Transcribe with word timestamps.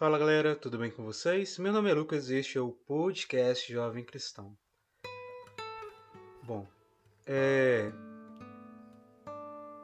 Fala 0.00 0.18
galera, 0.18 0.56
tudo 0.56 0.78
bem 0.78 0.90
com 0.90 1.04
vocês? 1.04 1.58
Meu 1.58 1.74
nome 1.74 1.90
é 1.90 1.92
Lucas 1.92 2.30
e 2.30 2.36
este 2.36 2.56
é 2.56 2.60
o 2.62 2.72
podcast 2.72 3.70
Jovem 3.70 4.02
Cristão. 4.02 4.56
Bom, 6.42 6.66
é... 7.26 7.92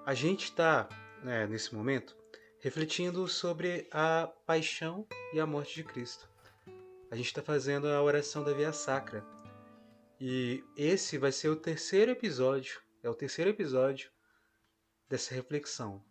a 0.07 0.15
gente 0.15 0.45
está, 0.45 0.89
né, 1.23 1.47
nesse 1.47 1.75
momento, 1.75 2.17
refletindo 2.61 3.29
sobre 3.29 3.87
a 3.93 4.33
paixão 4.47 5.07
e 5.35 5.39
a 5.39 5.45
morte 5.45 5.75
de 5.75 5.85
Cristo. 5.85 6.27
A 7.11 7.15
gente 7.15 7.27
está 7.27 7.43
fazendo 7.43 7.87
a 7.87 8.03
oração 8.03 8.43
da 8.43 8.55
Via 8.55 8.73
Sacra. 8.73 9.23
E 10.19 10.65
esse 10.79 11.19
vai 11.19 11.31
ser 11.31 11.51
o 11.51 11.57
terceiro 11.57 12.13
episódio, 12.13 12.81
é 13.03 13.11
o 13.11 13.15
terceiro 13.15 13.51
episódio 13.51 14.11
dessa 15.11 15.35
reflexão. 15.35 16.03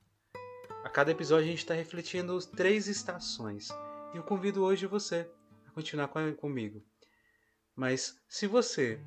A 0.84 0.90
cada 0.92 1.10
episódio 1.10 1.46
a 1.46 1.50
gente 1.50 1.58
está 1.58 1.74
refletindo 1.74 2.38
três 2.46 2.88
estações. 2.88 3.70
Eu 4.16 4.23
convido 4.23 4.63
hoje 4.63 4.88
você 4.88 5.30
a 5.67 5.71
continuar 5.71 6.08
comigo. 6.38 6.81
Mas 7.76 8.17
se 8.30 8.48
você 8.48 8.98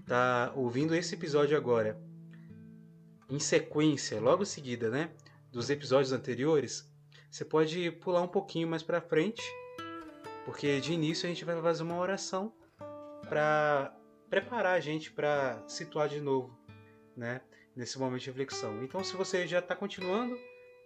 está 0.00 0.52
ouvindo 0.54 0.94
esse 0.94 1.16
episódio 1.16 1.56
agora, 1.56 2.00
em 3.28 3.40
sequência, 3.40 4.20
logo 4.20 4.44
seguida, 4.44 4.88
né, 4.88 5.10
dos 5.50 5.70
episódios 5.70 6.12
anteriores, 6.12 6.88
você 7.28 7.44
pode 7.44 7.90
pular 7.90 8.22
um 8.22 8.28
pouquinho 8.28 8.68
mais 8.68 8.80
para 8.80 9.00
frente, 9.00 9.42
porque 10.44 10.80
de 10.80 10.92
início 10.92 11.26
a 11.26 11.28
gente 11.28 11.44
vai 11.44 11.60
fazer 11.60 11.82
uma 11.82 11.98
oração 11.98 12.54
para 13.28 13.92
preparar 14.30 14.76
a 14.76 14.80
gente 14.80 15.10
para 15.10 15.60
situar 15.66 16.08
de 16.08 16.20
novo, 16.20 16.56
né, 17.16 17.40
nesse 17.74 17.98
momento 17.98 18.20
de 18.20 18.26
reflexão. 18.30 18.84
Então, 18.84 19.02
se 19.02 19.16
você 19.16 19.48
já 19.48 19.58
está 19.58 19.74
continuando, 19.74 20.38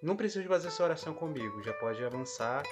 não 0.02 0.16
precisa 0.16 0.48
fazer 0.48 0.68
essa 0.68 0.82
oração 0.82 1.12
comigo, 1.12 1.62
já 1.62 1.74
pode 1.74 2.02
avançar 2.02 2.62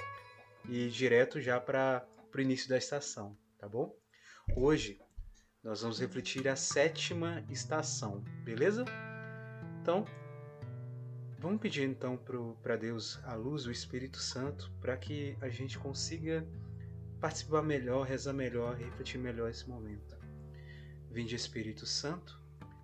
e 0.67 0.85
ir 0.85 0.89
direto 0.89 1.39
já 1.41 1.59
para 1.59 2.07
o 2.33 2.39
início 2.41 2.69
da 2.69 2.77
estação, 2.77 3.37
tá 3.57 3.67
bom? 3.67 3.95
Hoje 4.55 4.99
nós 5.63 5.81
vamos 5.81 5.99
refletir 5.99 6.47
a 6.47 6.55
sétima 6.55 7.43
estação, 7.49 8.23
beleza? 8.43 8.85
Então, 9.81 10.05
vamos 11.39 11.59
pedir 11.59 11.83
então 11.83 12.17
para 12.61 12.75
Deus 12.75 13.19
a 13.23 13.33
luz, 13.35 13.65
o 13.65 13.71
Espírito 13.71 14.17
Santo, 14.17 14.71
para 14.79 14.95
que 14.97 15.37
a 15.41 15.49
gente 15.49 15.77
consiga 15.77 16.47
participar 17.19 17.63
melhor, 17.63 18.05
rezar 18.05 18.33
melhor, 18.33 18.75
refletir 18.75 19.17
melhor 19.17 19.49
esse 19.49 19.67
momento. 19.67 20.15
Vinde 21.09 21.35
Espírito 21.35 21.85
Santo, 21.85 22.39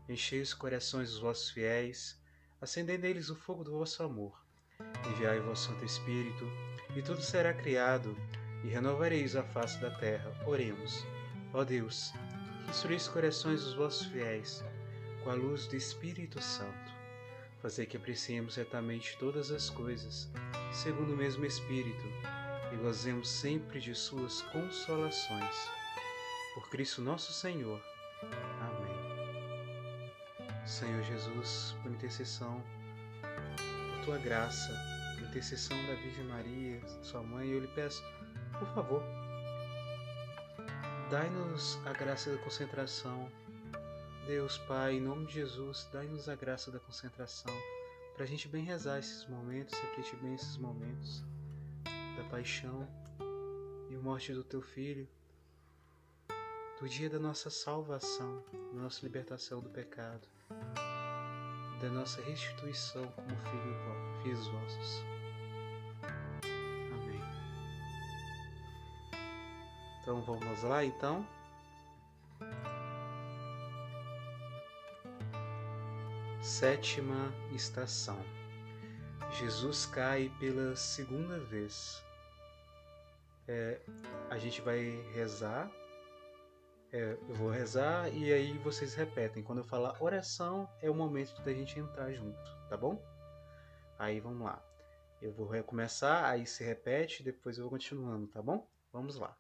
enchei 0.10 0.42
os 0.42 0.54
corações 0.54 1.12
dos 1.12 1.20
vossos 1.20 1.52
fiéis, 1.52 2.20
acendei 2.60 2.98
neles 2.98 3.30
o 3.30 3.36
fogo 3.36 3.64
do 3.64 3.72
vosso 3.72 4.02
amor. 4.02 4.44
Enviai 5.12 5.40
o 5.40 5.46
vosso 5.46 5.70
Santo 5.70 5.86
Espírito, 5.86 6.46
e 6.96 7.02
tudo 7.02 7.22
será 7.22 7.54
criado, 7.54 8.16
e 8.64 8.68
renovareis 8.68 9.36
a 9.36 9.44
face 9.44 9.80
da 9.80 9.92
terra. 9.92 10.32
Oremos. 10.46 11.06
Ó 11.54 11.64
Deus, 11.64 12.14
que 12.66 12.94
os 12.94 13.08
corações 13.08 13.64
dos 13.64 13.74
vossos 13.76 14.08
fiéis 14.08 14.64
com 15.24 15.30
a 15.30 15.34
luz 15.34 15.68
do 15.68 15.76
Espírito 15.76 16.42
Santo. 16.42 16.92
Fazei 17.62 17.86
que 17.86 17.96
apreciemos 17.96 18.56
retamente 18.56 19.18
todas 19.18 19.52
as 19.52 19.70
coisas, 19.70 20.30
segundo 20.74 21.14
o 21.14 21.18
mesmo 21.18 21.46
Espírito, 21.46 22.06
e 22.74 22.76
gozemos 22.78 23.30
sempre 23.30 23.80
de 23.80 23.96
suas 23.96 24.42
consolações. 24.42 25.56
Por 26.54 26.70
Cristo 26.70 27.02
nosso 27.02 27.32
Senhor. 27.32 27.82
Amém. 28.60 28.94
Senhor 30.66 31.04
Jesus, 31.04 31.76
por 31.82 31.92
intercessão, 31.92 32.64
por 33.22 34.06
tua 34.06 34.18
graça, 34.18 34.74
intercessão 35.34 35.76
da 35.88 35.96
Virgem 35.96 36.26
Maria, 36.26 36.80
sua 37.02 37.24
mãe, 37.24 37.50
eu 37.50 37.60
lhe 37.60 37.68
peço, 37.70 38.04
por 38.60 38.68
favor, 38.76 39.02
dai-nos 41.10 41.80
a 41.88 41.92
graça 41.92 42.32
da 42.32 42.38
concentração. 42.44 43.28
Deus 44.28 44.60
Pai, 44.60 44.94
em 44.94 45.02
nome 45.02 45.26
de 45.26 45.34
Jesus, 45.34 45.90
dai-nos 45.92 46.30
a 46.30 46.36
graça 46.36 46.70
da 46.70 46.80
concentração, 46.80 47.52
para 48.14 48.26
a 48.26 48.28
gente 48.28 48.48
bem 48.48 48.64
rezar 48.64 49.00
esses 49.00 49.26
momentos, 49.28 49.74
refletir 49.80 50.16
bem 50.18 50.36
esses 50.36 50.56
momentos 50.58 51.24
da 52.16 52.24
paixão 52.30 52.88
e 53.90 53.96
morte 53.96 54.34
do 54.34 54.44
teu 54.44 54.62
filho 54.62 55.08
do 56.80 56.88
dia 56.88 57.10
da 57.10 57.18
nossa 57.18 57.50
salvação, 57.50 58.44
da 58.72 58.82
nossa 58.82 59.02
libertação 59.02 59.62
do 59.62 59.70
pecado, 59.70 60.28
da 61.82 61.90
nossa 61.90 62.22
restituição 62.22 63.08
como 63.14 63.36
filho, 63.36 64.22
filhos 64.22 64.48
vossos. 64.48 65.13
Então 70.04 70.22
vamos 70.22 70.62
lá 70.64 70.86
então. 70.86 71.26
Sétima 76.42 77.34
estação. 77.52 78.20
Jesus 79.32 79.88
cai 79.88 80.32
pela 80.40 80.76
segunda 80.76 81.40
vez. 81.40 82.04
É, 83.48 83.80
a 84.30 84.38
gente 84.38 84.62
vai 84.62 85.02
rezar 85.16 85.72
é, 86.94 87.18
eu 87.28 87.34
vou 87.34 87.50
rezar 87.50 88.08
e 88.14 88.32
aí 88.32 88.56
vocês 88.60 88.94
repetem. 88.94 89.42
Quando 89.42 89.58
eu 89.58 89.64
falar 89.64 89.98
oração, 90.00 90.70
é 90.80 90.88
o 90.92 90.94
momento 90.94 91.42
da 91.42 91.52
gente 91.52 91.80
entrar 91.80 92.14
junto, 92.14 92.40
tá 92.70 92.78
bom? 92.78 93.04
Aí 93.98 94.20
vamos 94.20 94.46
lá. 94.46 94.64
Eu 95.20 95.34
vou 95.34 95.48
recomeçar, 95.48 96.26
aí 96.26 96.46
se 96.46 96.64
repete, 96.64 97.24
depois 97.24 97.58
eu 97.58 97.64
vou 97.64 97.72
continuando, 97.72 98.28
tá 98.28 98.44
bom? 98.44 98.68
Vamos 98.92 99.18
lá. 99.18 99.36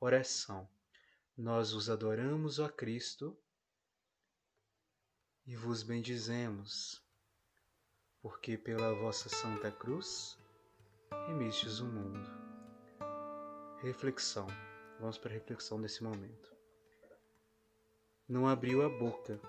Oração. 0.00 0.68
Nós 1.36 1.72
os 1.72 1.88
adoramos, 1.88 2.58
ó 2.58 2.68
Cristo, 2.68 3.36
e 5.46 5.54
vos 5.54 5.82
bendizemos, 5.82 7.02
porque 8.20 8.58
pela 8.58 8.94
vossa 8.94 9.28
Santa 9.28 9.70
Cruz 9.70 10.36
remistes 11.28 11.78
o 11.78 11.86
mundo. 11.86 12.28
Reflexão. 13.82 14.46
Vamos 14.98 15.16
para 15.16 15.30
a 15.30 15.34
reflexão 15.34 15.80
desse 15.80 16.02
momento 16.02 16.50
não 18.30 18.46
abriu 18.46 18.86
a 18.86 18.88
boca, 18.88 19.40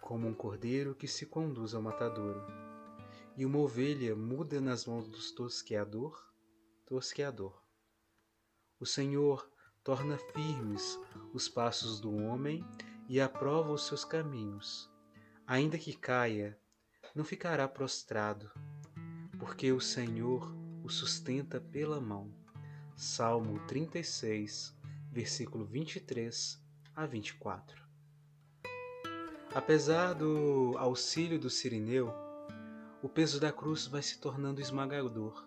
como 0.00 0.26
um 0.26 0.34
cordeiro 0.34 0.96
que 0.96 1.06
se 1.06 1.24
conduz 1.24 1.74
ao 1.74 1.80
matadouro, 1.80 2.44
e 3.36 3.46
uma 3.46 3.60
ovelha 3.60 4.16
muda 4.16 4.60
nas 4.60 4.84
mãos 4.84 5.06
do 5.06 5.34
tosqueador, 5.36 6.28
tosqueador. 6.84 7.56
O 8.80 8.84
Senhor 8.84 9.48
torna 9.86 10.18
firmes 10.18 10.98
os 11.32 11.48
passos 11.48 12.00
do 12.00 12.12
homem 12.12 12.64
e 13.08 13.20
aprova 13.20 13.70
os 13.70 13.86
seus 13.86 14.04
caminhos. 14.04 14.90
Ainda 15.46 15.78
que 15.78 15.96
caia, 15.96 16.58
não 17.14 17.24
ficará 17.24 17.68
prostrado, 17.68 18.50
porque 19.38 19.70
o 19.70 19.80
Senhor 19.80 20.52
o 20.82 20.88
sustenta 20.88 21.60
pela 21.60 22.00
mão. 22.00 22.34
Salmo 22.96 23.60
36, 23.68 24.76
versículo 25.12 25.64
23 25.64 26.60
a 26.96 27.06
24. 27.06 27.80
Apesar 29.54 30.14
do 30.14 30.74
auxílio 30.78 31.38
do 31.38 31.48
Sirineu, 31.48 32.12
o 33.00 33.08
peso 33.08 33.38
da 33.38 33.52
cruz 33.52 33.86
vai 33.86 34.02
se 34.02 34.18
tornando 34.18 34.60
esmagador. 34.60 35.46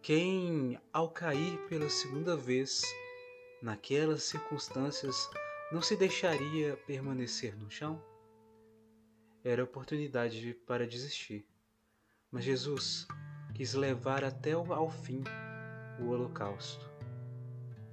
Quem, 0.00 0.80
ao 0.92 1.10
cair 1.10 1.58
pela 1.68 1.90
segunda 1.90 2.36
vez, 2.36 2.82
naquelas 3.62 4.24
circunstâncias, 4.24 5.30
não 5.70 5.80
se 5.80 5.96
deixaria 5.96 6.76
permanecer 6.86 7.56
no 7.56 7.70
chão? 7.70 8.02
Era 9.44 9.64
oportunidade 9.64 10.54
para 10.66 10.86
desistir. 10.86 11.46
Mas 12.30 12.44
Jesus 12.44 13.06
quis 13.54 13.74
levar 13.74 14.24
até 14.24 14.52
ao 14.52 14.90
fim 14.90 15.22
o 16.00 16.08
holocausto. 16.08 16.90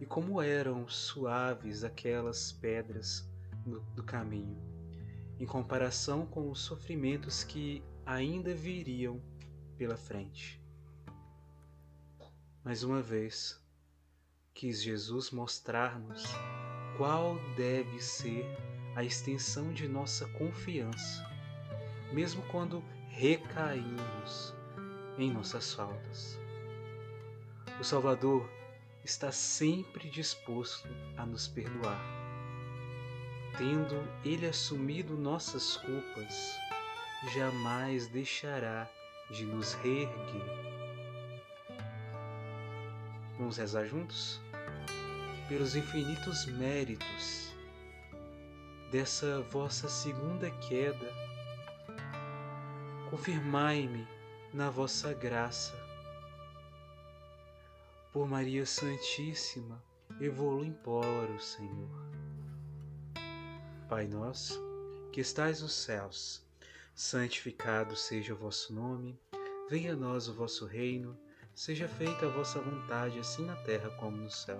E 0.01 0.05
como 0.05 0.41
eram 0.41 0.87
suaves 0.87 1.83
aquelas 1.83 2.51
pedras 2.51 3.29
do, 3.65 3.81
do 3.95 4.03
caminho 4.03 4.69
em 5.39 5.45
comparação 5.45 6.25
com 6.25 6.51
os 6.51 6.59
sofrimentos 6.59 7.43
que 7.43 7.81
ainda 8.05 8.53
viriam 8.53 9.21
pela 9.77 9.95
frente. 9.95 10.61
Mais 12.63 12.83
uma 12.83 13.01
vez, 13.01 13.63
quis 14.59 14.83
Jesus 14.83 15.31
mostrar-nos 15.31 16.21
qual 16.97 17.39
deve 17.55 18.01
ser 18.01 18.45
a 18.93 19.05
extensão 19.05 19.71
de 19.71 19.87
nossa 19.87 20.27
confiança, 20.33 21.25
mesmo 22.11 22.41
quando 22.51 22.83
recaímos 23.07 24.53
em 25.17 25.31
nossas 25.31 25.73
faltas. 25.73 26.37
O 27.79 27.85
Salvador 27.85 28.49
está 29.01 29.31
sempre 29.31 30.09
disposto 30.09 30.89
a 31.15 31.25
nos 31.25 31.47
perdoar 31.47 32.19
tendo 33.57 34.07
Ele 34.23 34.45
assumido 34.45 35.17
nossas 35.17 35.77
culpas, 35.77 36.57
jamais 37.33 38.07
deixará 38.07 38.89
de 39.31 39.45
nos 39.45 39.73
reerguer. 39.75 40.69
Vamos 43.37 43.57
rezar 43.57 43.85
juntos? 43.85 44.41
Pelos 45.49 45.75
infinitos 45.75 46.45
méritos 46.45 47.51
dessa 48.91 49.41
vossa 49.41 49.89
segunda 49.89 50.51
queda, 50.51 51.11
confirmai-me 53.09 54.07
na 54.53 54.69
vossa 54.69 55.11
graça. 55.11 55.73
Por 58.13 58.27
Maria 58.27 58.63
Santíssima, 58.63 59.83
evolu 60.21 60.63
imploro, 60.63 61.41
Senhor. 61.41 61.89
Pai 63.89 64.05
nosso, 64.05 64.61
que 65.11 65.19
estais 65.19 65.63
nos 65.63 65.73
céus, 65.73 66.45
santificado 66.93 67.95
seja 67.95 68.35
o 68.35 68.37
vosso 68.37 68.71
nome, 68.71 69.19
venha 69.67 69.93
a 69.93 69.95
nós 69.95 70.27
o 70.27 70.33
vosso 70.35 70.67
reino, 70.67 71.17
seja 71.55 71.87
feita 71.87 72.27
a 72.27 72.29
vossa 72.29 72.61
vontade, 72.61 73.17
assim 73.17 73.43
na 73.43 73.55
terra 73.55 73.89
como 73.97 74.15
no 74.15 74.29
céu. 74.29 74.59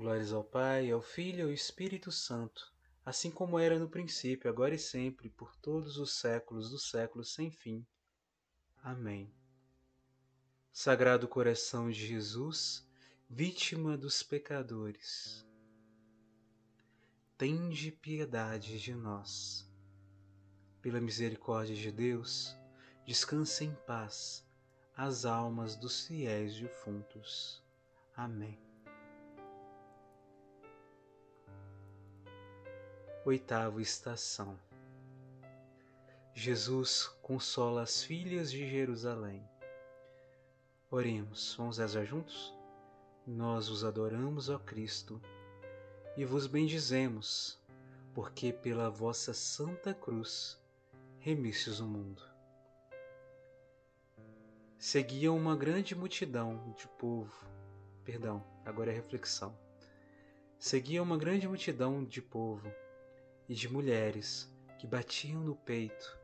Glórias 0.00 0.32
ao 0.32 0.42
Pai, 0.42 0.90
ao 0.90 1.02
Filho 1.02 1.40
e 1.40 1.42
ao 1.42 1.52
Espírito 1.52 2.10
Santo, 2.10 2.72
assim 3.04 3.30
como 3.30 3.58
era 3.58 3.78
no 3.78 3.86
princípio, 3.86 4.48
agora 4.48 4.74
e 4.74 4.78
sempre, 4.78 5.28
por 5.28 5.54
todos 5.56 5.98
os 5.98 6.18
séculos 6.18 6.70
dos 6.70 6.88
séculos 6.88 7.34
sem 7.34 7.50
fim. 7.50 7.86
Amém. 8.82 9.30
Sagrado 10.72 11.28
coração 11.28 11.90
de 11.90 12.06
Jesus, 12.06 12.88
vítima 13.28 13.94
dos 13.94 14.22
pecadores 14.22 15.44
tende 17.36 17.92
piedade 17.92 18.80
de 18.80 18.94
nós. 18.94 19.70
Pela 20.80 20.98
misericórdia 20.98 21.76
de 21.76 21.92
Deus, 21.92 22.56
descanse 23.06 23.66
em 23.66 23.74
paz 23.86 24.46
as 24.96 25.26
almas 25.26 25.76
dos 25.76 26.06
fiéis 26.06 26.58
defuntos. 26.58 27.62
Amém. 28.16 28.69
Oitava 33.24 33.82
estação. 33.82 34.58
Jesus 36.32 37.06
consola 37.20 37.82
as 37.82 38.02
filhas 38.02 38.50
de 38.50 38.66
Jerusalém. 38.68 39.46
Oremos, 40.90 41.54
vamos 41.58 41.76
rezar 41.76 42.06
juntos? 42.06 42.54
Nós 43.26 43.68
os 43.68 43.84
adoramos, 43.84 44.48
ó 44.48 44.58
Cristo 44.58 45.20
e 46.16 46.24
vos 46.24 46.46
bendizemos, 46.46 47.58
porque 48.14 48.52
pela 48.52 48.88
vossa 48.88 49.34
santa 49.34 49.92
cruz 49.92 50.58
remistes 51.18 51.78
o 51.78 51.86
mundo. 51.86 52.22
Seguia 54.78 55.30
uma 55.30 55.54
grande 55.54 55.94
multidão 55.94 56.74
de 56.76 56.88
povo, 56.88 57.46
perdão, 58.02 58.42
agora 58.64 58.90
é 58.90 58.94
reflexão. 58.94 59.54
Seguia 60.58 61.02
uma 61.02 61.18
grande 61.18 61.46
multidão 61.46 62.02
de 62.02 62.22
povo 62.22 62.70
e 63.50 63.54
de 63.54 63.68
mulheres 63.68 64.48
que 64.78 64.86
batiam 64.86 65.42
no 65.42 65.56
peito 65.56 66.16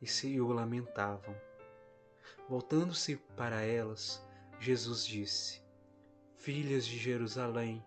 e 0.00 0.06
se 0.06 0.40
o 0.40 0.48
lamentavam. 0.48 1.36
Voltando-se 2.48 3.16
para 3.36 3.60
elas, 3.60 4.26
Jesus 4.58 5.06
disse: 5.06 5.62
Filhas 6.36 6.86
de 6.86 6.96
Jerusalém, 6.96 7.84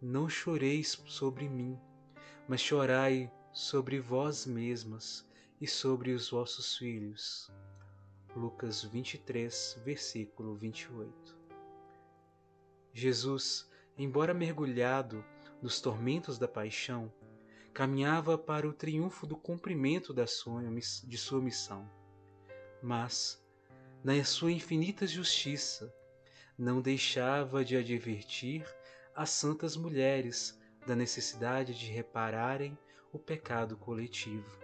não 0.00 0.28
choreis 0.28 1.00
sobre 1.06 1.48
mim, 1.48 1.78
mas 2.48 2.60
chorai 2.60 3.32
sobre 3.52 4.00
vós 4.00 4.44
mesmas 4.44 5.24
e 5.60 5.68
sobre 5.68 6.10
os 6.10 6.30
vossos 6.30 6.76
filhos. 6.76 7.48
Lucas 8.34 8.82
23, 8.82 9.80
versículo 9.84 10.56
28. 10.56 11.38
Jesus, 12.92 13.70
embora 13.96 14.34
mergulhado 14.34 15.24
nos 15.62 15.80
tormentos 15.80 16.40
da 16.40 16.48
paixão, 16.48 17.12
caminhava 17.72 18.36
para 18.36 18.68
o 18.68 18.72
triunfo 18.72 19.26
do 19.26 19.34
cumprimento 19.34 20.12
da 20.12 20.26
sua, 20.26 20.62
de 20.62 21.16
sua 21.16 21.40
missão. 21.40 21.88
Mas, 22.82 23.42
na 24.04 24.22
sua 24.24 24.52
infinita 24.52 25.06
justiça, 25.06 25.92
não 26.58 26.82
deixava 26.82 27.64
de 27.64 27.76
advertir 27.76 28.66
as 29.14 29.30
santas 29.30 29.74
mulheres 29.74 30.60
da 30.86 30.94
necessidade 30.94 31.74
de 31.74 31.86
repararem 31.86 32.76
o 33.10 33.18
pecado 33.18 33.76
coletivo. 33.76 34.58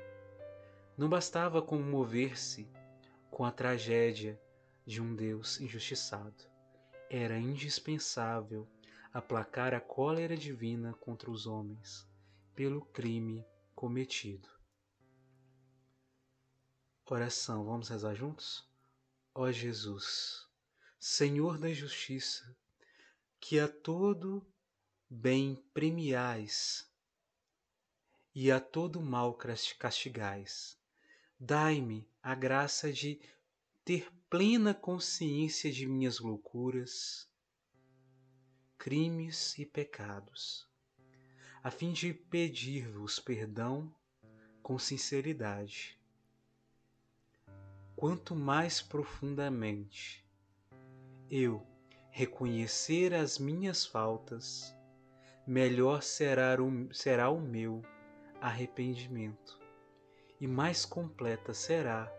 Não 0.96 1.08
bastava 1.08 1.62
comover-se 1.62 2.70
com 3.30 3.44
a 3.44 3.50
tragédia 3.50 4.38
de 4.84 5.00
um 5.00 5.14
Deus 5.14 5.60
injustiçado. 5.60 6.44
Era 7.08 7.38
indispensável 7.38 8.68
aplacar 9.14 9.72
a 9.72 9.80
cólera 9.80 10.36
divina 10.36 10.92
contra 11.00 11.30
os 11.30 11.46
homens 11.46 12.07
pelo 12.58 12.84
crime 12.86 13.46
cometido. 13.72 14.48
Oração, 17.06 17.64
vamos 17.64 17.88
rezar 17.88 18.16
juntos? 18.16 18.68
Ó 19.32 19.48
Jesus, 19.52 20.44
Senhor 20.98 21.56
da 21.56 21.72
Justiça, 21.72 22.58
que 23.38 23.60
a 23.60 23.68
todo 23.68 24.44
bem 25.08 25.54
premiais 25.72 26.92
e 28.34 28.50
a 28.50 28.58
todo 28.58 29.00
mal 29.00 29.38
castigais. 29.78 30.76
Dai-me 31.38 32.10
a 32.20 32.34
graça 32.34 32.92
de 32.92 33.20
ter 33.84 34.12
plena 34.28 34.74
consciência 34.74 35.70
de 35.70 35.86
minhas 35.86 36.18
loucuras, 36.18 37.30
crimes 38.76 39.56
e 39.56 39.64
pecados, 39.64 40.68
a 41.68 41.70
fim 41.70 41.92
de 41.92 42.14
pedir-vos 42.14 43.18
perdão 43.18 43.94
com 44.62 44.78
sinceridade. 44.78 46.00
Quanto 47.94 48.34
mais 48.34 48.80
profundamente 48.80 50.26
eu 51.30 51.62
reconhecer 52.10 53.12
as 53.12 53.38
minhas 53.38 53.84
faltas, 53.84 54.74
melhor 55.46 56.02
será 56.02 56.56
o, 56.58 56.88
será 56.94 57.28
o 57.28 57.38
meu 57.38 57.82
arrependimento, 58.40 59.60
e 60.40 60.46
mais 60.46 60.86
completa 60.86 61.52
será 61.52 62.10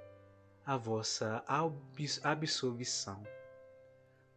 a 0.63 0.77
vossa 0.77 1.43
absolvição. 2.23 3.23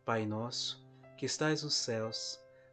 Pai 0.07 0.25
nosso, 0.25 0.83
que 1.19 1.27
estais 1.27 1.63
nos 1.65 1.75
céus, 1.75 2.42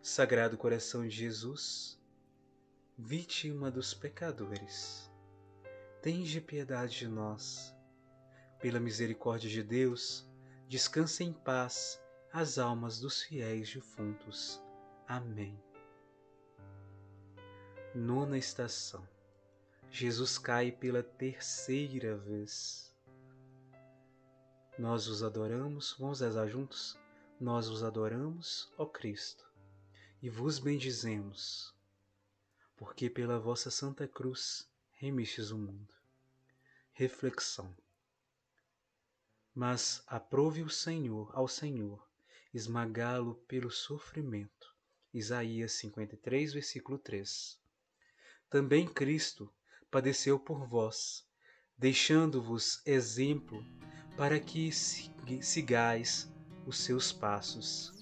Sagrado 0.00 0.56
coração 0.56 1.02
de 1.02 1.10
Jesus, 1.10 2.00
vítima 2.96 3.68
dos 3.68 3.92
pecadores, 3.92 5.10
tende 6.00 6.40
piedade 6.40 6.98
de 6.98 7.08
nós. 7.08 7.74
Pela 8.60 8.78
misericórdia 8.78 9.50
de 9.50 9.62
Deus, 9.62 10.24
descanse 10.68 11.24
em 11.24 11.32
paz 11.32 12.00
as 12.32 12.58
almas 12.58 13.00
dos 13.00 13.22
fiéis 13.22 13.74
defuntos. 13.74 14.62
Amém. 15.06 15.60
Nona 17.94 18.38
estação. 18.38 19.06
Jesus 19.90 20.38
cai 20.38 20.70
pela 20.70 21.02
terceira 21.02 22.16
vez. 22.16 22.96
Nós 24.78 25.08
os 25.08 25.24
adoramos, 25.24 25.96
vamos 25.98 26.20
rezar 26.20 26.46
juntos? 26.46 26.96
Nós 27.40 27.68
os 27.68 27.82
adoramos, 27.82 28.72
ó 28.78 28.86
Cristo, 28.86 29.47
e 30.20 30.28
vos 30.28 30.58
bendizemos, 30.58 31.74
porque 32.76 33.08
pela 33.08 33.38
vossa 33.38 33.70
Santa 33.70 34.06
Cruz 34.08 34.68
remistes 34.92 35.50
o 35.50 35.58
mundo. 35.58 35.94
Reflexão. 36.92 37.76
Mas 39.54 40.02
aprove 40.06 40.62
o 40.62 40.70
Senhor 40.70 41.30
ao 41.34 41.46
Senhor 41.46 42.08
esmagá-lo 42.52 43.34
pelo 43.46 43.70
sofrimento. 43.70 44.74
Isaías 45.12 45.72
53, 45.72 46.52
versículo 46.54 46.98
3. 46.98 47.58
Também 48.50 48.86
Cristo 48.86 49.52
padeceu 49.90 50.38
por 50.38 50.66
vós, 50.66 51.26
deixando-vos 51.76 52.82
exemplo 52.86 53.64
para 54.16 54.40
que 54.40 54.70
sigais 54.72 56.32
os 56.66 56.78
seus 56.78 57.12
passos. 57.12 57.97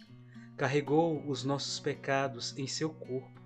Carregou 0.57 1.23
os 1.29 1.45
nossos 1.45 1.79
pecados 1.79 2.57
em 2.57 2.67
seu 2.67 2.89
corpo, 2.89 3.43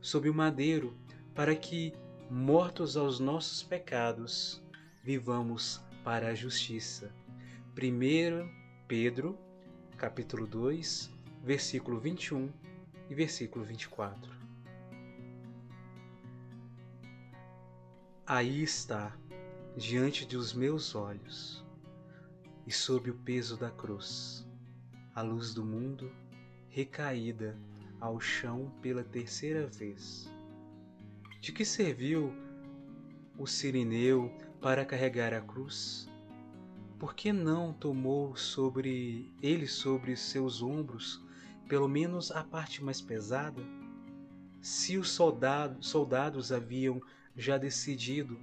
sob 0.00 0.28
o 0.28 0.34
madeiro, 0.34 0.98
para 1.32 1.54
que, 1.54 1.94
mortos 2.28 2.96
aos 2.96 3.20
nossos 3.20 3.62
pecados, 3.62 4.60
vivamos 5.04 5.80
para 6.02 6.30
a 6.30 6.34
justiça. 6.34 7.14
1 7.76 8.50
Pedro, 8.88 9.38
capítulo 9.96 10.48
2, 10.48 11.08
versículo 11.44 12.00
21 12.00 12.52
e 13.08 13.14
versículo 13.14 13.64
24. 13.64 14.32
Aí 18.26 18.64
está, 18.64 19.16
diante 19.76 20.26
dos 20.26 20.52
meus 20.52 20.96
olhos, 20.96 21.64
e 22.66 22.72
sob 22.72 23.10
o 23.10 23.14
peso 23.14 23.56
da 23.56 23.70
cruz, 23.70 24.44
a 25.14 25.22
luz 25.22 25.54
do 25.54 25.64
mundo 25.64 26.10
recaída 26.78 27.58
ao 28.00 28.20
chão 28.20 28.70
pela 28.80 29.02
terceira 29.02 29.66
vez. 29.66 30.30
De 31.40 31.50
que 31.50 31.64
serviu 31.64 32.32
o 33.36 33.48
sirineu 33.48 34.32
para 34.60 34.84
carregar 34.84 35.34
a 35.34 35.40
cruz? 35.40 36.08
Por 36.96 37.16
que 37.16 37.32
não 37.32 37.72
tomou 37.72 38.36
sobre 38.36 39.34
ele 39.42 39.66
sobre 39.66 40.14
seus 40.14 40.62
ombros 40.62 41.20
pelo 41.68 41.88
menos 41.88 42.30
a 42.30 42.44
parte 42.44 42.82
mais 42.84 43.00
pesada? 43.00 43.60
Se 44.60 44.96
os 44.96 45.10
soldados, 45.10 45.84
soldados 45.84 46.52
haviam 46.52 47.02
já 47.36 47.58
decidido 47.58 48.38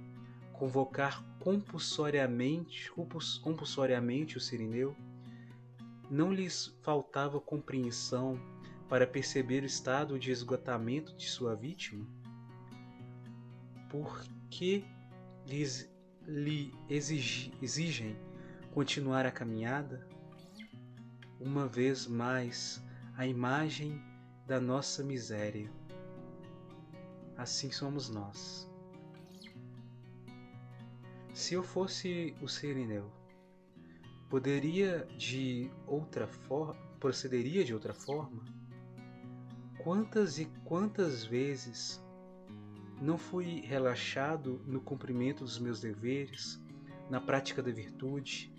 convocar 0.52 1.24
compulsoriamente, 1.38 2.90
compulsoriamente 3.42 4.36
o 4.36 4.40
sirineu, 4.40 4.94
não 6.10 6.32
lhes 6.32 6.76
faltava 6.82 7.40
compreensão 7.40 8.40
para 8.88 9.06
perceber 9.06 9.62
o 9.62 9.66
estado 9.66 10.18
de 10.18 10.30
esgotamento 10.30 11.14
de 11.16 11.28
sua 11.28 11.54
vítima? 11.54 12.06
Por 13.88 14.24
que 14.50 14.84
lhes, 15.46 15.90
lhe 16.26 16.72
exige, 16.88 17.52
exigem 17.60 18.16
continuar 18.72 19.26
a 19.26 19.32
caminhada? 19.32 20.06
Uma 21.40 21.66
vez 21.66 22.06
mais, 22.06 22.82
a 23.16 23.26
imagem 23.26 24.00
da 24.46 24.60
nossa 24.60 25.02
miséria. 25.02 25.70
Assim 27.36 27.70
somos 27.70 28.08
nós. 28.08 28.70
Se 31.34 31.52
eu 31.54 31.62
fosse 31.62 32.34
o 32.40 32.48
Sirineu, 32.48 33.10
poderia 34.28 35.06
de 35.16 35.70
outra 35.86 36.26
forma, 36.26 36.74
procederia 36.98 37.64
de 37.64 37.72
outra 37.72 37.94
forma? 37.94 38.44
Quantas 39.78 40.38
e 40.38 40.46
quantas 40.64 41.24
vezes 41.24 42.02
não 43.00 43.16
fui 43.16 43.60
relaxado 43.60 44.60
no 44.66 44.80
cumprimento 44.80 45.44
dos 45.44 45.58
meus 45.58 45.80
deveres, 45.80 46.60
na 47.08 47.20
prática 47.20 47.62
da 47.62 47.70
virtude, 47.70 48.52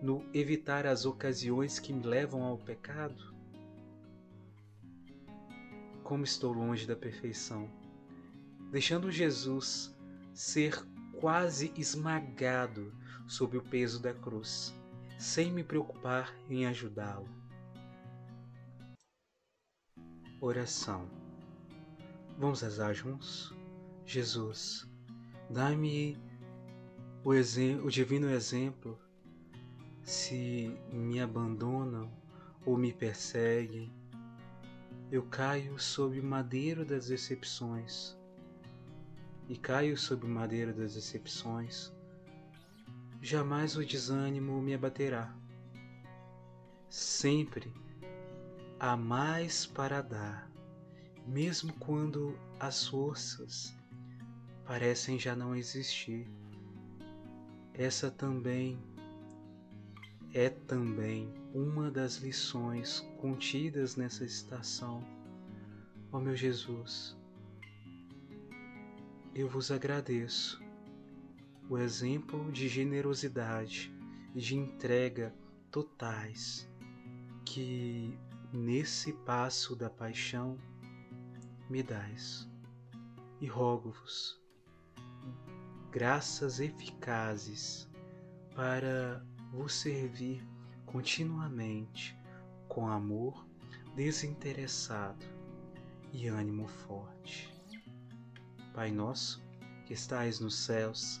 no 0.00 0.24
evitar 0.32 0.86
as 0.86 1.04
ocasiões 1.04 1.78
que 1.78 1.92
me 1.92 2.02
levam 2.02 2.42
ao 2.42 2.56
pecado? 2.56 3.34
Como 6.02 6.24
estou 6.24 6.52
longe 6.52 6.86
da 6.86 6.96
perfeição, 6.96 7.68
deixando 8.70 9.10
Jesus 9.10 9.94
ser 10.32 10.82
quase 11.20 11.72
esmagado 11.76 12.94
sob 13.26 13.58
o 13.58 13.62
peso 13.62 14.00
da 14.00 14.14
cruz, 14.14 14.74
sem 15.18 15.52
me 15.52 15.64
preocupar 15.64 16.32
em 16.48 16.64
ajudá-lo. 16.66 17.28
Oração. 20.40 21.10
Vamos 22.38 22.60
rezar 22.60 22.94
juntos? 22.94 23.52
Jesus, 24.06 24.88
dá-me 25.50 26.16
o, 27.24 27.30
o 27.84 27.90
divino 27.90 28.30
exemplo 28.30 28.98
se 30.02 30.74
me 30.90 31.20
abandonam 31.20 32.10
ou 32.64 32.78
me 32.78 32.92
perseguem, 32.92 33.92
eu 35.10 35.22
caio 35.24 35.78
sob 35.78 36.18
o 36.18 36.24
madeiro 36.24 36.84
das 36.84 37.08
decepções 37.08 38.16
e 39.48 39.56
caio 39.56 39.96
sob 39.98 40.24
o 40.24 40.28
madeiro 40.28 40.72
das 40.72 40.94
decepções, 40.94 41.92
jamais 43.20 43.76
o 43.76 43.84
desânimo 43.84 44.60
me 44.60 44.74
abaterá. 44.74 45.34
Sempre 46.88 47.72
há 48.78 48.96
mais 48.96 49.66
para 49.66 50.00
dar, 50.00 50.50
mesmo 51.26 51.72
quando 51.74 52.38
as 52.58 52.86
forças 52.86 53.74
parecem 54.64 55.18
já 55.18 55.34
não 55.34 55.54
existir. 55.54 56.28
Essa 57.74 58.10
também 58.10 58.78
é 60.32 60.48
também 60.48 61.32
uma 61.54 61.90
das 61.90 62.16
lições 62.16 63.00
contidas 63.18 63.96
nessa 63.96 64.24
estação. 64.24 65.02
Ó 66.12 66.18
meu 66.18 66.36
Jesus, 66.36 67.16
eu 69.34 69.48
vos 69.48 69.70
agradeço 69.70 70.67
o 71.68 71.76
exemplo 71.76 72.50
de 72.50 72.68
generosidade 72.68 73.92
e 74.34 74.40
de 74.40 74.56
entrega 74.56 75.34
totais 75.70 76.68
que 77.44 78.18
nesse 78.52 79.12
passo 79.12 79.76
da 79.76 79.90
paixão 79.90 80.58
me 81.68 81.82
dais. 81.82 82.48
E 83.40 83.46
rogo-vos 83.46 84.40
graças 85.90 86.60
eficazes 86.60 87.88
para 88.54 89.24
vos 89.52 89.72
servir 89.74 90.46
continuamente 90.86 92.16
com 92.68 92.88
amor 92.88 93.46
desinteressado 93.94 95.24
e 96.12 96.28
ânimo 96.28 96.66
forte. 96.66 97.52
Pai 98.74 98.90
nosso, 98.90 99.42
que 99.86 99.92
estais 99.92 100.40
nos 100.40 100.56
céus, 100.56 101.20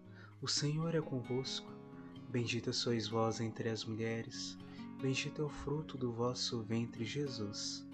o 0.41 0.47
Senhor 0.47 0.95
é 0.95 1.01
convosco. 1.01 1.71
Bendita 2.29 2.73
sois 2.73 3.07
vós 3.07 3.39
entre 3.39 3.69
as 3.69 3.85
mulheres, 3.85 4.57
bendito 4.99 5.41
é 5.41 5.45
o 5.45 5.49
fruto 5.49 5.97
do 5.97 6.11
vosso 6.11 6.63
ventre, 6.63 7.05
Jesus. 7.05 7.85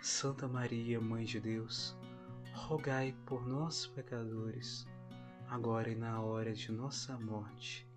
Santa 0.00 0.48
Maria, 0.48 1.00
Mãe 1.00 1.24
de 1.24 1.38
Deus, 1.38 1.96
rogai 2.52 3.16
por 3.24 3.46
nós, 3.46 3.86
pecadores, 3.86 4.84
agora 5.46 5.90
e 5.90 5.94
na 5.94 6.20
hora 6.20 6.52
de 6.52 6.72
nossa 6.72 7.16
morte. 7.18 7.88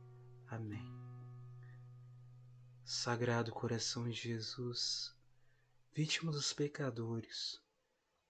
Amém. 0.48 0.94
Sagrado 2.84 3.52
coração 3.52 4.04
de 4.04 4.12
Jesus, 4.12 5.16
vítima 5.96 6.32
dos 6.32 6.54
pecadores, 6.54 7.60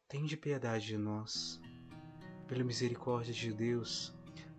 tende 0.07 0.37
piedade 0.37 0.85
de 0.85 0.97
nós. 0.97 1.59
Pela 2.47 2.63
misericórdia 2.63 3.33
de 3.33 3.51
Deus, 3.51 4.14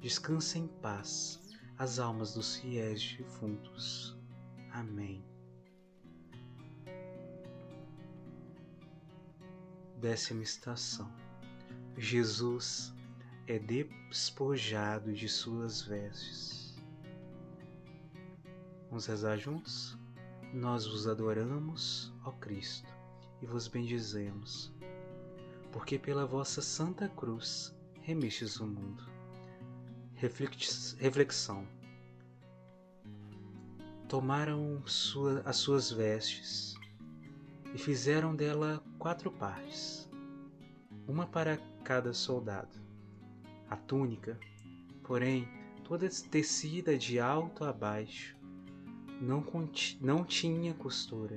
descansa 0.07 0.57
em 0.57 0.69
paz 0.69 1.43
as 1.77 1.99
almas 1.99 2.35
dos 2.35 2.55
fiéis 2.59 3.17
defuntos. 3.19 4.17
Amém. 4.71 5.27
Décima 10.01 10.45
estação. 10.45 11.13
Jesus 11.99 12.95
é 13.49 13.59
despojado 13.59 15.13
de 15.13 15.29
suas 15.29 15.83
vestes. 15.83 16.77
Vamos 18.89 19.07
rezar 19.07 19.37
juntos? 19.39 19.99
Nós 20.55 20.87
vos 20.87 21.09
adoramos, 21.09 22.15
ó 22.25 22.31
Cristo, 22.31 22.89
e 23.43 23.47
vos 23.47 23.67
bendizemos, 23.67 24.73
porque 25.73 25.99
pela 25.99 26.25
vossa 26.25 26.63
santa 26.63 27.09
cruz 27.09 27.77
remistes 28.03 28.61
o 28.61 28.69
mundo. 28.69 29.16
Reflexão. 30.19 31.69
Tomaram 34.09 34.83
sua, 34.87 35.43
as 35.45 35.57
suas 35.57 35.91
vestes 35.91 36.75
e 37.75 37.77
fizeram 37.77 38.35
dela 38.35 38.83
quatro 38.99 39.31
partes, 39.31 40.09
uma 41.07 41.27
para 41.27 41.59
cada 41.85 42.15
soldado. 42.15 42.81
A 43.69 43.77
túnica, 43.77 44.41
porém, 45.05 45.47
toda 45.85 46.09
tecida 46.09 46.97
de 46.97 47.21
alto 47.21 47.63
a 47.63 47.71
baixo, 47.71 48.39
não, 49.21 49.45
não 50.01 50.25
tinha 50.25 50.73
costura. 50.73 51.37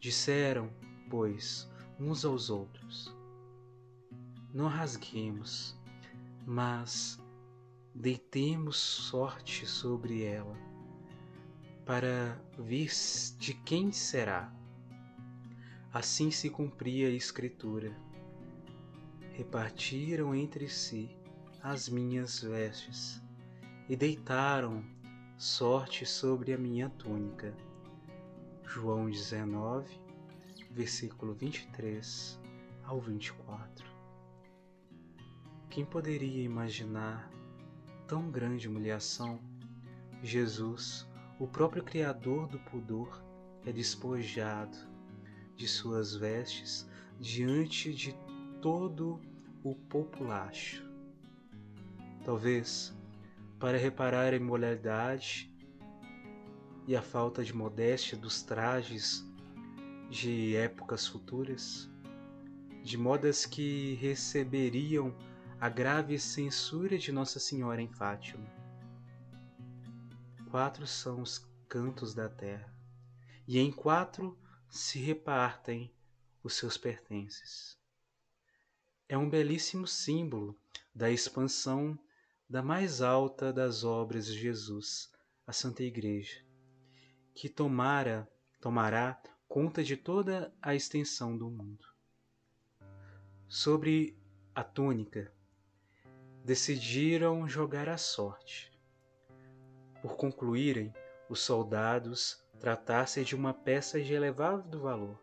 Disseram, 0.00 0.70
pois, 1.08 1.70
uns 2.00 2.24
aos 2.24 2.50
outros: 2.50 3.14
Não 4.52 4.66
rasguemos, 4.66 5.78
mas 6.44 7.20
deitemos 7.98 8.76
sorte 8.76 9.66
sobre 9.66 10.22
ela, 10.22 10.56
para 11.84 12.40
ver 12.56 12.88
de 13.38 13.54
quem 13.64 13.90
será. 13.90 14.54
Assim 15.92 16.30
se 16.30 16.48
cumpria 16.48 17.08
a 17.08 17.10
Escritura. 17.10 17.92
Repartiram 19.32 20.32
entre 20.32 20.68
si 20.68 21.10
as 21.60 21.88
minhas 21.88 22.40
vestes 22.40 23.20
e 23.88 23.96
deitaram 23.96 24.84
sorte 25.36 26.06
sobre 26.06 26.52
a 26.52 26.58
minha 26.58 26.88
túnica. 26.90 27.52
João 28.62 29.10
19, 29.10 30.00
versículo 30.70 31.34
23 31.34 32.40
ao 32.84 33.00
24. 33.00 33.84
Quem 35.68 35.84
poderia 35.84 36.44
imaginar 36.44 37.37
tão 38.08 38.30
grande 38.30 38.66
humilhação? 38.66 39.38
Jesus, 40.22 41.06
o 41.38 41.46
próprio 41.46 41.84
Criador 41.84 42.48
do 42.48 42.58
pudor, 42.58 43.22
é 43.66 43.70
despojado 43.70 44.78
de 45.54 45.68
suas 45.68 46.16
vestes 46.16 46.88
diante 47.20 47.92
de 47.92 48.16
todo 48.62 49.20
o 49.62 49.74
populacho. 49.74 50.82
Talvez 52.24 52.96
para 53.58 53.76
reparar 53.76 54.32
a 54.32 54.36
imoralidade 54.36 55.52
e 56.86 56.96
a 56.96 57.02
falta 57.02 57.44
de 57.44 57.54
modéstia 57.54 58.16
dos 58.16 58.42
trajes 58.42 59.22
de 60.08 60.56
épocas 60.56 61.06
futuras, 61.06 61.90
de 62.82 62.96
modas 62.96 63.44
que 63.44 63.98
receberiam 64.00 65.14
a 65.60 65.68
grave 65.68 66.20
censura 66.20 66.96
de 66.96 67.10
Nossa 67.10 67.40
Senhora 67.40 67.82
em 67.82 67.88
Fátima. 67.88 68.46
Quatro 70.52 70.86
são 70.86 71.20
os 71.20 71.44
cantos 71.68 72.14
da 72.14 72.28
terra, 72.28 72.72
e 73.44 73.58
em 73.58 73.72
quatro 73.72 74.38
se 74.70 75.00
repartem 75.00 75.92
os 76.44 76.54
seus 76.54 76.76
pertences. 76.76 77.76
É 79.08 79.18
um 79.18 79.28
belíssimo 79.28 79.84
símbolo 79.84 80.56
da 80.94 81.10
expansão 81.10 81.98
da 82.48 82.62
mais 82.62 83.02
alta 83.02 83.52
das 83.52 83.82
obras 83.82 84.26
de 84.26 84.38
Jesus, 84.38 85.10
a 85.44 85.52
Santa 85.52 85.82
Igreja, 85.82 86.40
que 87.34 87.48
tomara, 87.48 88.30
tomará 88.60 89.20
conta 89.48 89.82
de 89.82 89.96
toda 89.96 90.54
a 90.62 90.72
extensão 90.72 91.36
do 91.36 91.50
mundo. 91.50 91.84
Sobre 93.48 94.16
a 94.54 94.62
túnica, 94.62 95.32
decidiram 96.48 97.46
jogar 97.46 97.90
a 97.90 97.98
sorte. 97.98 98.72
Por 100.00 100.16
concluírem, 100.16 100.90
os 101.28 101.40
soldados 101.40 102.42
Tratasse 102.58 103.22
de 103.22 103.36
uma 103.36 103.52
peça 103.52 104.00
de 104.00 104.14
elevado 104.14 104.80
valor, 104.80 105.22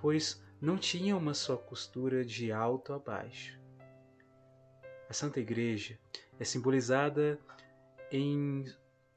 pois 0.00 0.40
não 0.60 0.78
tinha 0.78 1.16
uma 1.16 1.34
só 1.34 1.56
costura 1.56 2.24
de 2.24 2.52
alto 2.52 2.92
a 2.92 2.98
baixo. 3.00 3.60
A 5.10 5.12
Santa 5.12 5.40
Igreja 5.40 5.98
é 6.38 6.44
simbolizada 6.44 7.38
em 8.10 8.64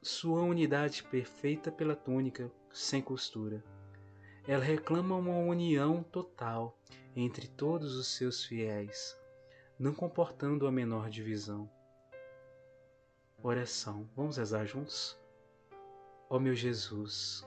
sua 0.02 0.42
unidade 0.42 1.04
perfeita 1.04 1.70
pela 1.70 1.94
túnica 1.94 2.50
sem 2.72 3.00
costura. 3.00 3.64
Ela 4.46 4.64
reclama 4.64 5.14
uma 5.14 5.38
união 5.38 6.02
total 6.02 6.76
entre 7.14 7.46
todos 7.46 7.94
os 7.94 8.08
seus 8.08 8.44
fiéis, 8.44 9.17
não 9.78 9.94
comportando 9.94 10.66
a 10.66 10.72
menor 10.72 11.08
divisão. 11.08 11.70
Oração. 13.40 14.08
Vamos 14.16 14.36
rezar 14.36 14.66
juntos? 14.66 15.16
Ó 16.28 16.38
meu 16.38 16.54
Jesus, 16.54 17.46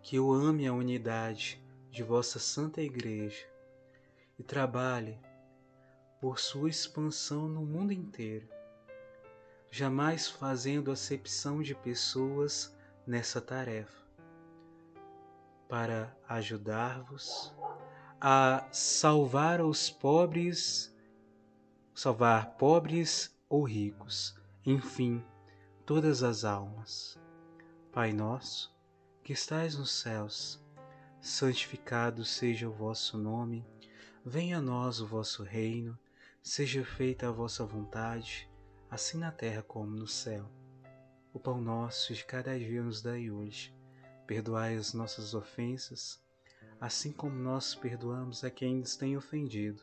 que 0.00 0.16
eu 0.16 0.32
ame 0.32 0.66
a 0.66 0.72
unidade 0.72 1.62
de 1.90 2.02
vossa 2.02 2.38
Santa 2.38 2.80
Igreja 2.80 3.46
e 4.38 4.42
trabalhe 4.42 5.20
por 6.18 6.38
sua 6.38 6.70
expansão 6.70 7.46
no 7.46 7.60
mundo 7.60 7.92
inteiro, 7.92 8.48
jamais 9.70 10.28
fazendo 10.28 10.90
acepção 10.90 11.60
de 11.60 11.74
pessoas 11.74 12.74
nessa 13.06 13.40
tarefa, 13.40 14.02
para 15.68 16.16
ajudar-vos 16.28 17.54
a 18.20 18.66
salvar 18.70 19.60
os 19.60 19.90
pobres, 19.90 20.91
salvar 21.94 22.56
pobres 22.56 23.36
ou 23.48 23.62
ricos, 23.64 24.34
enfim, 24.64 25.24
todas 25.84 26.22
as 26.22 26.44
almas 26.44 27.18
Pai 27.92 28.10
nosso, 28.10 28.74
que 29.22 29.34
estais 29.34 29.76
nos 29.76 29.92
céus, 29.92 30.58
santificado 31.20 32.24
seja 32.24 32.66
o 32.66 32.72
vosso 32.72 33.18
nome, 33.18 33.66
venha 34.24 34.56
a 34.56 34.62
nós 34.62 34.98
o 34.98 35.06
vosso 35.06 35.42
reino, 35.42 35.98
seja 36.42 36.82
feita 36.86 37.28
a 37.28 37.30
vossa 37.30 37.66
vontade, 37.66 38.50
assim 38.90 39.18
na 39.18 39.30
terra 39.30 39.62
como 39.62 39.94
no 39.94 40.06
céu. 40.06 40.50
O 41.34 41.38
pão 41.38 41.60
nosso 41.60 42.14
de 42.14 42.24
cada 42.24 42.58
dia 42.58 42.82
nos 42.82 43.02
dai 43.02 43.30
hoje. 43.30 43.76
Perdoai 44.26 44.74
as 44.74 44.94
nossas 44.94 45.34
ofensas, 45.34 46.18
assim 46.80 47.12
como 47.12 47.36
nós 47.36 47.74
perdoamos 47.74 48.42
a 48.42 48.50
quem 48.50 48.76
nos 48.76 48.96
tem 48.96 49.18
ofendido. 49.18 49.82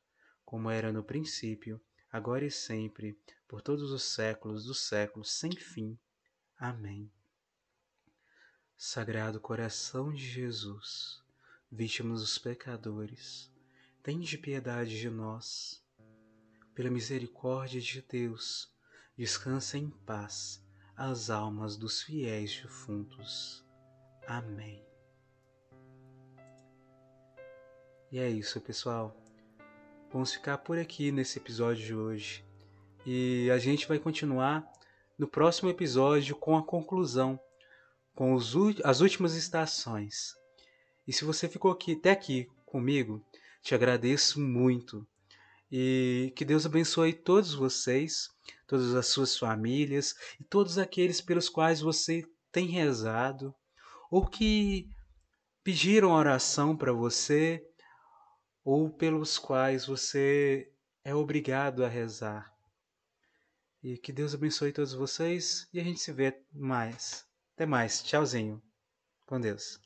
como 0.51 0.69
era 0.69 0.91
no 0.91 1.01
princípio, 1.01 1.79
agora 2.11 2.43
e 2.43 2.51
sempre, 2.51 3.17
por 3.47 3.61
todos 3.61 3.89
os 3.89 4.03
séculos 4.03 4.65
dos 4.65 4.81
séculos, 4.81 5.31
sem 5.31 5.49
fim. 5.55 5.97
Amém. 6.57 7.09
Sagrado 8.75 9.39
coração 9.39 10.11
de 10.13 10.21
Jesus, 10.21 11.23
vítima 11.71 12.15
dos 12.15 12.37
pecadores, 12.37 13.49
tende 14.03 14.37
piedade 14.37 14.99
de 14.99 15.09
nós. 15.09 15.81
Pela 16.75 16.89
misericórdia 16.89 17.79
de 17.79 18.01
Deus, 18.01 18.75
descansa 19.15 19.77
em 19.77 19.89
paz 19.89 20.61
as 20.97 21.29
almas 21.29 21.77
dos 21.77 22.03
fiéis 22.03 22.61
defuntos. 22.61 23.65
Amém. 24.27 24.85
E 28.11 28.19
é 28.19 28.29
isso, 28.29 28.59
pessoal. 28.59 29.20
Vamos 30.13 30.33
ficar 30.33 30.57
por 30.57 30.77
aqui 30.77 31.09
nesse 31.09 31.39
episódio 31.39 31.85
de 31.85 31.95
hoje. 31.95 32.43
E 33.05 33.49
a 33.49 33.57
gente 33.57 33.87
vai 33.87 33.97
continuar 33.97 34.69
no 35.17 35.25
próximo 35.25 35.69
episódio 35.69 36.35
com 36.35 36.57
a 36.57 36.61
conclusão, 36.61 37.39
com 38.13 38.33
os, 38.33 38.53
as 38.83 38.99
últimas 38.99 39.35
estações. 39.35 40.35
E 41.07 41.13
se 41.13 41.23
você 41.23 41.47
ficou 41.47 41.71
aqui 41.71 41.93
até 41.93 42.11
aqui 42.11 42.49
comigo, 42.65 43.25
te 43.63 43.73
agradeço 43.73 44.41
muito. 44.41 45.07
E 45.71 46.33
que 46.35 46.43
Deus 46.43 46.65
abençoe 46.65 47.13
todos 47.13 47.53
vocês, 47.53 48.29
todas 48.67 48.93
as 48.93 49.07
suas 49.07 49.37
famílias 49.37 50.13
e 50.37 50.43
todos 50.43 50.77
aqueles 50.77 51.21
pelos 51.21 51.47
quais 51.47 51.79
você 51.79 52.25
tem 52.51 52.67
rezado 52.67 53.55
ou 54.11 54.27
que 54.27 54.89
pediram 55.63 56.11
oração 56.11 56.75
para 56.75 56.91
você 56.91 57.65
ou 58.63 58.89
pelos 58.89 59.37
quais 59.37 59.85
você 59.85 60.71
é 61.03 61.13
obrigado 61.13 61.83
a 61.83 61.87
rezar. 61.87 62.53
E 63.83 63.97
que 63.97 64.11
Deus 64.11 64.33
abençoe 64.33 64.71
todos 64.71 64.93
vocês 64.93 65.67
e 65.73 65.79
a 65.79 65.83
gente 65.83 65.99
se 65.99 66.11
vê 66.11 66.39
mais. 66.53 67.25
Até 67.55 67.65
mais. 67.65 68.03
Tchauzinho. 68.03 68.61
Com 69.25 69.39
Deus. 69.39 69.79